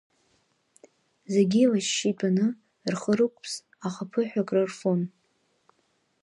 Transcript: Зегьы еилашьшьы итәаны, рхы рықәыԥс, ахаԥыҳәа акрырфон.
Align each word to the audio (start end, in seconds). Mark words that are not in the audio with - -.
Зегьы 1.33 1.59
еилашьшьы 1.61 2.07
итәаны, 2.11 2.45
рхы 2.91 3.13
рықәыԥс, 3.17 3.53
ахаԥыҳәа 3.87 4.41
акрырфон. 4.45 5.01